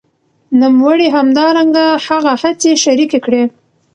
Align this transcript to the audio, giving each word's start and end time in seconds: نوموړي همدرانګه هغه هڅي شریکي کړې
نوموړي 0.59 1.07
همدرانګه 1.15 1.85
هغه 2.07 2.33
هڅي 2.41 2.71
شریکي 2.83 3.19
کړې 3.25 3.43